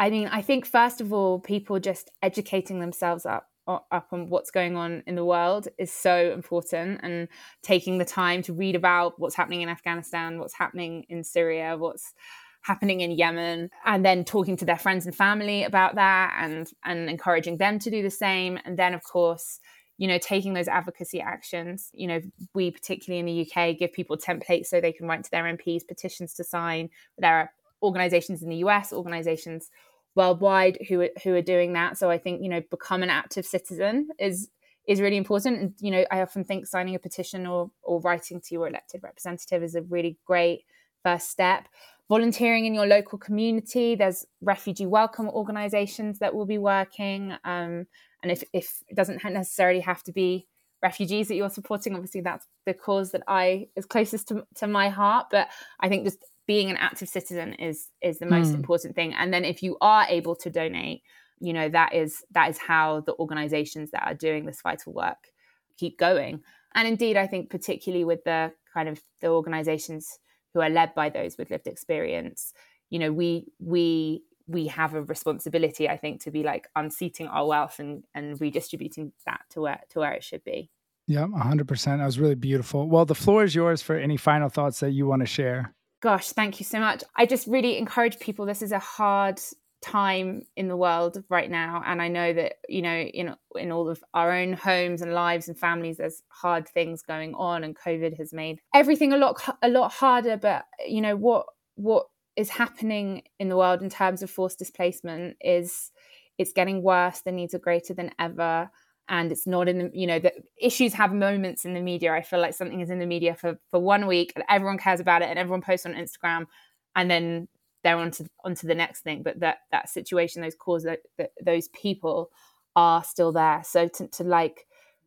I 0.00 0.10
mean, 0.10 0.28
I 0.28 0.42
think 0.42 0.66
first 0.66 1.00
of 1.00 1.12
all, 1.12 1.38
people 1.38 1.78
just 1.78 2.10
educating 2.22 2.80
themselves 2.80 3.24
up 3.24 3.47
up 3.68 4.08
on 4.12 4.28
what's 4.28 4.50
going 4.50 4.76
on 4.76 5.02
in 5.06 5.14
the 5.14 5.24
world 5.24 5.68
is 5.78 5.92
so 5.92 6.32
important 6.32 7.00
and 7.02 7.28
taking 7.62 7.98
the 7.98 8.04
time 8.04 8.42
to 8.42 8.52
read 8.52 8.74
about 8.74 9.18
what's 9.18 9.34
happening 9.34 9.62
in 9.62 9.68
Afghanistan, 9.68 10.38
what's 10.38 10.54
happening 10.54 11.04
in 11.08 11.22
Syria, 11.22 11.76
what's 11.76 12.14
happening 12.62 13.00
in 13.00 13.12
Yemen 13.12 13.70
and 13.84 14.04
then 14.04 14.24
talking 14.24 14.56
to 14.56 14.64
their 14.64 14.78
friends 14.78 15.06
and 15.06 15.14
family 15.14 15.62
about 15.64 15.94
that 15.94 16.36
and 16.40 16.70
and 16.84 17.08
encouraging 17.08 17.58
them 17.58 17.78
to 17.78 17.90
do 17.90 18.02
the 18.02 18.10
same. 18.10 18.58
And 18.64 18.78
then 18.78 18.94
of 18.94 19.02
course 19.04 19.60
you 19.96 20.08
know 20.08 20.18
taking 20.18 20.54
those 20.54 20.68
advocacy 20.68 21.20
actions 21.20 21.90
you 21.92 22.06
know 22.06 22.20
we 22.54 22.70
particularly 22.70 23.18
in 23.18 23.26
the 23.26 23.50
UK 23.50 23.76
give 23.78 23.92
people 23.92 24.16
templates 24.16 24.66
so 24.66 24.80
they 24.80 24.92
can 24.92 25.06
write 25.06 25.24
to 25.24 25.30
their 25.30 25.44
MPs 25.44 25.86
petitions 25.86 26.34
to 26.34 26.44
sign. 26.44 26.88
There 27.18 27.34
are 27.34 27.50
organizations 27.82 28.42
in 28.42 28.48
the 28.48 28.56
US 28.56 28.92
organizations 28.92 29.70
worldwide 30.18 30.78
who 30.88 31.00
are, 31.02 31.10
who 31.22 31.34
are 31.34 31.42
doing 31.54 31.72
that 31.72 31.96
so 31.96 32.10
I 32.10 32.18
think 32.18 32.42
you 32.42 32.48
know 32.48 32.62
become 32.70 33.02
an 33.02 33.10
active 33.10 33.46
citizen 33.46 34.08
is 34.18 34.50
is 34.86 35.00
really 35.00 35.16
important 35.16 35.58
and 35.60 35.74
you 35.80 35.90
know 35.90 36.04
I 36.10 36.20
often 36.20 36.44
think 36.44 36.66
signing 36.66 36.94
a 36.94 36.98
petition 36.98 37.46
or 37.46 37.70
or 37.82 38.00
writing 38.00 38.40
to 38.40 38.54
your 38.54 38.68
elected 38.68 39.02
representative 39.02 39.62
is 39.62 39.74
a 39.74 39.82
really 39.82 40.18
great 40.26 40.64
first 41.04 41.30
step 41.30 41.68
volunteering 42.08 42.64
in 42.64 42.74
your 42.74 42.86
local 42.86 43.18
community. 43.18 43.94
There's 43.94 44.26
refugee 44.40 44.86
welcome 44.86 45.28
organizations 45.28 46.18
that 46.18 46.34
will 46.34 46.46
be 46.46 46.58
working. 46.58 47.32
Um, 47.44 47.86
and 48.22 48.32
if, 48.32 48.42
if 48.52 48.82
it 48.88 48.96
doesn't 48.96 49.22
necessarily 49.24 49.80
have 49.80 50.02
to 50.04 50.12
be 50.12 50.46
refugees 50.82 51.28
that 51.28 51.34
you're 51.34 51.50
supporting, 51.50 51.94
obviously 51.94 52.22
that's 52.22 52.46
the 52.64 52.74
cause 52.74 53.12
that 53.12 53.22
I 53.28 53.68
is 53.76 53.84
closest 53.84 54.28
to, 54.28 54.46
to 54.56 54.66
my 54.66 54.88
heart. 54.88 55.26
But 55.30 55.48
I 55.80 55.88
think 55.88 56.04
just 56.04 56.24
being 56.48 56.70
an 56.70 56.76
active 56.78 57.08
citizen 57.08 57.52
is 57.54 57.88
is 58.02 58.18
the 58.18 58.26
most 58.26 58.50
mm. 58.50 58.56
important 58.56 58.96
thing. 58.96 59.14
And 59.14 59.32
then 59.32 59.44
if 59.44 59.62
you 59.62 59.76
are 59.80 60.04
able 60.08 60.34
to 60.36 60.50
donate, 60.50 61.02
you 61.38 61.52
know, 61.52 61.68
that 61.68 61.94
is 61.94 62.24
that 62.32 62.50
is 62.50 62.58
how 62.58 63.02
the 63.02 63.14
organizations 63.20 63.92
that 63.92 64.04
are 64.04 64.14
doing 64.14 64.46
this 64.46 64.60
vital 64.62 64.92
work 64.92 65.28
keep 65.76 65.96
going. 65.96 66.42
And 66.74 66.88
indeed, 66.88 67.16
I 67.16 67.28
think 67.28 67.50
particularly 67.50 68.04
with 68.04 68.24
the 68.24 68.52
kind 68.74 68.88
of 68.88 69.00
the 69.20 69.28
organizations 69.28 70.18
who 70.54 70.60
are 70.60 70.70
led 70.70 70.92
by 70.96 71.08
those 71.08 71.38
with 71.38 71.50
lived 71.50 71.68
experience 71.68 72.52
you 72.90 72.98
know 72.98 73.12
we 73.12 73.46
we 73.58 74.22
we 74.46 74.66
have 74.66 74.94
a 74.94 75.02
responsibility 75.02 75.88
i 75.88 75.96
think 75.96 76.22
to 76.22 76.30
be 76.30 76.42
like 76.42 76.68
unseating 76.76 77.26
our 77.26 77.46
wealth 77.46 77.78
and 77.78 78.04
and 78.14 78.40
redistributing 78.40 79.12
that 79.26 79.40
to 79.50 79.60
where 79.60 79.80
to 79.90 80.00
where 80.00 80.12
it 80.12 80.24
should 80.24 80.42
be 80.44 80.70
yeah 81.06 81.26
100% 81.26 81.84
that 81.84 82.04
was 82.04 82.18
really 82.18 82.34
beautiful 82.34 82.88
well 82.88 83.04
the 83.04 83.14
floor 83.14 83.44
is 83.44 83.54
yours 83.54 83.82
for 83.82 83.96
any 83.96 84.16
final 84.16 84.48
thoughts 84.48 84.80
that 84.80 84.90
you 84.90 85.06
want 85.06 85.20
to 85.20 85.26
share 85.26 85.74
gosh 86.00 86.30
thank 86.30 86.60
you 86.60 86.64
so 86.64 86.78
much. 86.78 87.02
I 87.16 87.26
just 87.26 87.46
really 87.46 87.78
encourage 87.78 88.18
people 88.18 88.46
this 88.46 88.62
is 88.62 88.72
a 88.72 88.78
hard 88.78 89.40
time 89.80 90.42
in 90.56 90.68
the 90.68 90.76
world 90.76 91.22
right 91.28 91.50
now 91.50 91.80
and 91.86 92.02
i 92.02 92.08
know 92.08 92.32
that 92.32 92.54
you 92.68 92.82
know 92.82 92.96
in 92.96 93.34
in 93.54 93.70
all 93.70 93.88
of 93.88 94.02
our 94.12 94.32
own 94.32 94.52
homes 94.52 95.02
and 95.02 95.14
lives 95.14 95.46
and 95.46 95.56
families 95.56 95.98
there's 95.98 96.22
hard 96.30 96.68
things 96.68 97.00
going 97.02 97.32
on 97.34 97.62
and 97.62 97.76
covid 97.76 98.16
has 98.16 98.32
made 98.32 98.58
everything 98.74 99.12
a 99.12 99.16
lot 99.16 99.40
a 99.62 99.68
lot 99.68 99.92
harder 99.92 100.36
but 100.36 100.64
you 100.84 101.00
know 101.00 101.14
what 101.14 101.46
what 101.76 102.06
is 102.34 102.48
happening 102.48 103.22
in 103.38 103.48
the 103.48 103.56
world 103.56 103.80
in 103.80 103.88
terms 103.88 104.20
of 104.20 104.28
forced 104.28 104.58
displacement 104.58 105.36
is 105.40 105.92
it's 106.38 106.52
getting 106.52 106.82
worse 106.82 107.20
the 107.20 107.30
needs 107.30 107.54
are 107.54 107.60
greater 107.60 107.94
than 107.94 108.10
ever 108.18 108.68
and 109.08 109.32
it's 109.32 109.46
not 109.46 109.68
in 109.68 109.78
the 109.78 109.90
you 109.94 110.06
know 110.06 110.18
the 110.18 110.32
issues 110.60 110.92
have 110.92 111.12
moments 111.12 111.64
in 111.64 111.74
the 111.74 111.80
media 111.80 112.12
i 112.12 112.22
feel 112.22 112.40
like 112.40 112.54
something 112.54 112.80
is 112.80 112.90
in 112.90 112.98
the 112.98 113.06
media 113.06 113.34
for 113.34 113.58
for 113.70 113.80
one 113.80 114.06
week 114.06 114.32
and 114.34 114.44
everyone 114.48 114.78
cares 114.78 115.00
about 115.00 115.22
it 115.22 115.28
and 115.28 115.38
everyone 115.38 115.62
posts 115.62 115.86
on 115.86 115.94
instagram 115.94 116.46
and 116.94 117.10
then 117.10 117.48
they're 117.82 117.96
onto 117.96 118.26
onto 118.44 118.66
the 118.66 118.74
next 118.74 119.00
thing. 119.00 119.22
But 119.22 119.40
that 119.40 119.58
that 119.72 119.88
situation, 119.88 120.42
those 120.42 120.54
cause 120.54 120.84
that, 120.84 121.00
that 121.16 121.30
those 121.42 121.68
people 121.68 122.30
are 122.76 123.02
still 123.04 123.32
there. 123.32 123.62
So 123.64 123.88
to, 123.88 124.08
to 124.08 124.24
like 124.24 124.66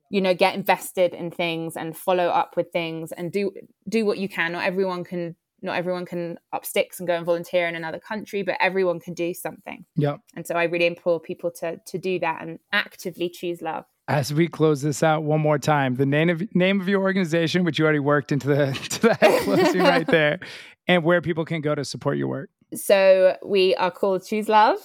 you 0.10 0.22
know 0.22 0.34
get 0.34 0.55
invested 0.55 1.13
in 1.13 1.31
things 1.31 1.75
and 1.77 1.96
follow 1.96 2.27
up 2.27 2.55
with 2.58 2.72
things 2.72 3.12
and 3.12 3.31
do 3.31 3.51
do 3.88 4.05
what 4.05 4.17
you 4.17 4.27
can 4.27 4.51
not 4.51 4.65
everyone 4.65 5.05
can 5.05 5.38
not 5.62 5.75
everyone 5.75 6.06
can 6.06 6.38
up 6.53 6.65
sticks 6.65 7.00
and 7.00 7.08
go 7.08 7.15
and 7.15 7.25
volunteer 7.25 7.68
in 7.68 7.75
another 7.75 8.00
country 8.00 8.44
but 8.44 8.56
everyone 8.60 9.00
can 9.00 9.13
do 9.13 9.34
something. 9.34 9.86
Yeah 9.96 10.18
and 10.36 10.46
so 10.46 10.56
i 10.56 10.63
really 10.63 10.88
implore 10.88 11.20
people 11.20 11.51
to 11.51 11.77
to 11.86 11.98
do 11.98 12.20
that 12.20 12.41
and 12.41 12.60
actively 12.72 13.30
choose 13.30 13.62
love. 13.62 13.86
As 14.08 14.34
we 14.34 14.48
close 14.48 14.82
this 14.82 15.03
out 15.03 15.24
one 15.24 15.41
more 15.41 15.60
time 15.60 15.96
the 15.96 16.06
name 16.06 16.30
of 16.30 16.44
name 16.56 16.82
of 16.82 16.88
your 16.88 17.01
organization 17.01 17.63
which 17.63 17.80
you 17.80 17.86
already 17.86 18.00
worked 18.00 18.32
into 18.32 18.48
the 18.48 18.72
to 18.89 19.01
that 19.01 19.41
closing 19.44 19.82
right 19.82 20.08
there 20.20 20.39
and 20.88 21.03
where 21.03 21.22
people 21.22 21.46
can 21.46 21.62
go 21.62 21.75
to 21.75 21.86
support 21.86 22.18
your 22.18 22.27
work. 22.27 22.50
So 22.74 23.38
we 23.46 23.75
are 23.75 23.91
called 23.91 24.25
Choose 24.25 24.50
Love. 24.50 24.77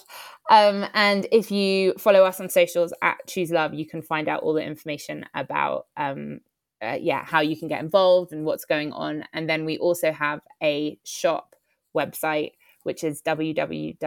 Um, 0.51 0.87
and 0.95 1.27
if 1.33 1.51
you 1.51 1.95
follow 1.99 2.25
us 2.25 2.41
on 2.41 2.49
socials 2.49 2.93
at 3.03 3.17
Choose 3.27 3.51
Love, 3.51 3.75
you 3.75 3.87
can 3.87 4.03
find 4.03 4.29
out 4.29 4.43
all 4.43 4.55
the 4.55 4.63
information 4.63 5.25
about 5.35 5.87
um, 5.97 6.41
uh, 6.83 6.99
yeah 7.01 7.25
how 7.25 7.41
you 7.41 7.57
can 7.57 7.69
get 7.69 7.83
involved 7.83 8.33
and 8.33 8.45
what's 8.45 8.65
going 8.65 8.93
on. 8.93 9.25
And 9.33 9.49
then 9.49 9.65
we 9.65 9.79
also 9.79 10.13
have 10.13 10.41
a 10.63 10.99
shop 11.05 11.57
website 11.95 12.53
which 12.87 13.03
is 13.03 13.21
www.choose.love 13.23 13.99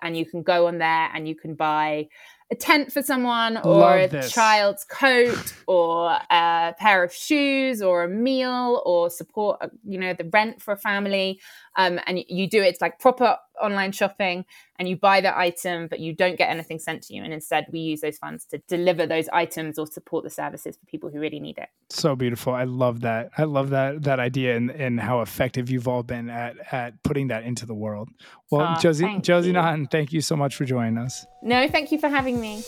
and 0.00 0.16
you 0.16 0.24
can 0.24 0.42
go 0.42 0.66
on 0.66 0.78
there 0.78 1.10
and 1.12 1.28
you 1.28 1.34
can 1.34 1.54
buy 1.54 2.08
a 2.52 2.54
tent 2.54 2.92
for 2.92 3.02
someone 3.02 3.56
or 3.64 3.96
a 3.96 4.28
child's 4.28 4.84
coat 4.84 5.54
or 5.66 6.18
a 6.30 6.74
pair 6.78 7.02
of 7.02 7.12
shoes 7.12 7.80
or 7.80 8.04
a 8.04 8.08
meal 8.08 8.82
or 8.84 9.08
support 9.08 9.58
you 9.84 9.98
know 9.98 10.12
the 10.12 10.28
rent 10.32 10.60
for 10.60 10.72
a 10.72 10.76
family. 10.76 11.40
Um, 11.74 11.98
and 12.06 12.22
you 12.28 12.50
do 12.50 12.62
it 12.62 12.66
it's 12.66 12.82
like 12.82 12.98
proper 12.98 13.38
online 13.60 13.92
shopping 13.92 14.44
and 14.78 14.88
you 14.88 14.96
buy 14.96 15.20
the 15.20 15.36
item 15.36 15.86
but 15.86 16.00
you 16.00 16.14
don't 16.14 16.36
get 16.36 16.50
anything 16.50 16.78
sent 16.78 17.02
to 17.04 17.14
you. 17.14 17.22
And 17.22 17.32
instead 17.32 17.66
we 17.72 17.78
use 17.78 18.02
those 18.02 18.18
funds 18.18 18.44
to 18.46 18.58
deliver 18.68 19.06
those 19.06 19.28
items 19.30 19.78
or 19.78 19.86
support 19.86 20.24
the 20.24 20.30
services 20.30 20.76
for 20.76 20.84
people 20.84 21.08
who 21.08 21.20
really 21.20 21.40
need 21.40 21.56
it. 21.56 21.68
So 21.88 22.14
beautiful. 22.14 22.52
I 22.52 22.64
love 22.64 23.00
that. 23.00 23.30
I 23.38 23.44
love 23.44 23.70
that 23.70 24.02
that 24.02 24.20
idea 24.20 24.56
and, 24.56 24.70
and 24.70 25.00
how 25.00 25.22
effective 25.22 25.70
you've 25.70 25.88
all 25.88 26.02
been 26.02 26.28
at 26.28 26.56
at 26.70 27.02
putting 27.02 27.28
that 27.28 27.44
into 27.44 27.64
the 27.64 27.74
world. 27.74 28.10
Well 28.50 28.74
oh, 28.76 28.80
josie 28.80 29.18
josie 29.22 29.48
you. 29.48 29.52
Naughton, 29.54 29.86
thank 29.86 30.12
you 30.12 30.20
so 30.20 30.36
much 30.36 30.56
for 30.56 30.66
joining 30.66 30.98
us. 30.98 31.24
No 31.42 31.66
thank 31.68 31.92
you 31.92 31.98
for 31.98 32.10
having 32.10 32.40
me 32.42 32.62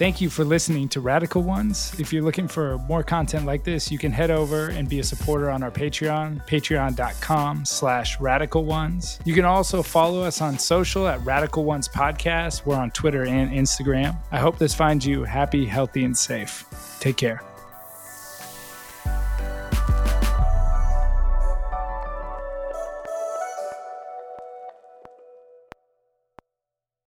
Thank 0.00 0.22
you 0.22 0.30
for 0.30 0.46
listening 0.46 0.88
to 0.88 1.00
Radical 1.02 1.42
Ones. 1.42 1.92
If 2.00 2.10
you're 2.10 2.22
looking 2.22 2.48
for 2.48 2.78
more 2.88 3.02
content 3.02 3.44
like 3.44 3.64
this, 3.64 3.92
you 3.92 3.98
can 3.98 4.12
head 4.12 4.30
over 4.30 4.70
and 4.70 4.88
be 4.88 4.98
a 5.00 5.04
supporter 5.04 5.50
on 5.50 5.62
our 5.62 5.70
Patreon, 5.70 6.48
patreon.com 6.48 7.66
slash 7.66 8.18
radical 8.18 8.64
ones. 8.64 9.20
You 9.26 9.34
can 9.34 9.44
also 9.44 9.82
follow 9.82 10.22
us 10.22 10.40
on 10.40 10.58
social 10.58 11.06
at 11.06 11.22
Radical 11.22 11.66
Ones 11.66 11.86
Podcast. 11.86 12.64
We're 12.64 12.76
on 12.76 12.92
Twitter 12.92 13.26
and 13.26 13.50
Instagram. 13.50 14.16
I 14.32 14.38
hope 14.38 14.56
this 14.56 14.72
finds 14.74 15.06
you 15.06 15.24
happy, 15.24 15.66
healthy, 15.66 16.04
and 16.04 16.16
safe. 16.16 16.64
Take 16.98 17.18
care. 17.18 17.42